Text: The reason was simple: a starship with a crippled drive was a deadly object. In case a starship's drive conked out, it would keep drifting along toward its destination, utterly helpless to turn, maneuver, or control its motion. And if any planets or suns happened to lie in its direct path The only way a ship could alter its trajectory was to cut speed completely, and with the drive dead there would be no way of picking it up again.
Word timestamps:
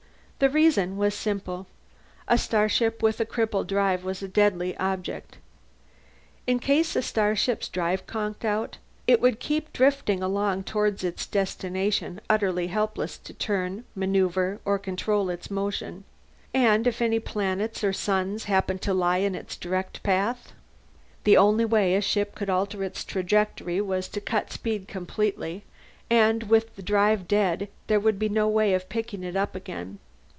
The 0.39 0.49
reason 0.49 0.97
was 0.97 1.13
simple: 1.13 1.67
a 2.27 2.35
starship 2.35 3.03
with 3.03 3.19
a 3.19 3.27
crippled 3.27 3.67
drive 3.67 4.03
was 4.03 4.23
a 4.23 4.27
deadly 4.27 4.75
object. 4.77 5.37
In 6.47 6.57
case 6.57 6.95
a 6.95 7.03
starship's 7.03 7.69
drive 7.69 8.07
conked 8.07 8.43
out, 8.43 8.79
it 9.05 9.21
would 9.21 9.39
keep 9.39 9.71
drifting 9.71 10.23
along 10.23 10.63
toward 10.63 11.03
its 11.03 11.27
destination, 11.27 12.21
utterly 12.27 12.65
helpless 12.69 13.19
to 13.19 13.35
turn, 13.35 13.83
maneuver, 13.93 14.59
or 14.65 14.79
control 14.79 15.29
its 15.29 15.51
motion. 15.51 16.05
And 16.55 16.87
if 16.87 17.03
any 17.03 17.19
planets 17.19 17.83
or 17.83 17.93
suns 17.93 18.45
happened 18.45 18.81
to 18.81 18.95
lie 18.95 19.17
in 19.19 19.35
its 19.35 19.55
direct 19.55 20.01
path 20.01 20.53
The 21.23 21.37
only 21.37 21.65
way 21.65 21.93
a 21.93 22.01
ship 22.01 22.33
could 22.33 22.49
alter 22.49 22.83
its 22.83 23.05
trajectory 23.05 23.79
was 23.79 24.07
to 24.07 24.19
cut 24.19 24.51
speed 24.51 24.87
completely, 24.87 25.65
and 26.09 26.41
with 26.49 26.75
the 26.75 26.81
drive 26.81 27.27
dead 27.27 27.69
there 27.85 27.99
would 27.99 28.17
be 28.17 28.27
no 28.27 28.47
way 28.49 28.73
of 28.73 28.89
picking 28.89 29.21
it 29.23 29.35
up 29.35 29.53
again. 29.53 29.99